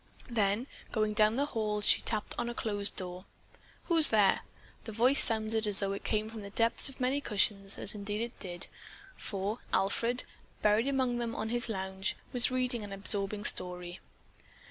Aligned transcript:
Then, 0.31 0.65
going 0.91 1.13
down 1.13 1.35
the 1.35 1.45
hall, 1.53 1.79
she 1.81 2.01
tapped 2.01 2.33
on 2.39 2.49
a 2.49 2.55
closed 2.55 2.95
door. 2.95 3.25
"Who's 3.83 4.09
there?" 4.09 4.41
the 4.85 4.91
voice 4.91 5.23
sounded 5.23 5.67
as 5.67 5.77
though 5.79 5.91
it 5.93 6.03
came 6.03 6.27
from 6.27 6.41
the 6.41 6.49
depths 6.49 6.89
of 6.89 6.99
many 6.99 7.21
cushions, 7.21 7.77
as 7.77 7.93
indeed 7.93 8.21
it 8.23 8.39
did, 8.39 8.65
for 9.15 9.59
Alfred, 9.71 10.23
buried 10.63 10.87
among 10.87 11.19
them 11.19 11.35
on 11.35 11.49
his 11.49 11.69
lounge, 11.69 12.15
was 12.33 12.49
reading 12.49 12.83
an 12.83 12.91
absorbing 12.91 13.45
story. 13.45 13.99